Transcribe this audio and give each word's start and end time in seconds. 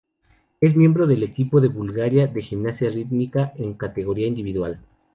Es 0.61 0.75
miembro 0.75 1.05
del 1.05 1.21
equipo 1.21 1.61
de 1.61 1.67
Bulgaria 1.67 2.25
de 2.25 2.41
gimnasia 2.41 2.89
rítmica 2.89 3.53
en 3.57 3.75
categoría 3.75 4.25
individual. 4.25 4.81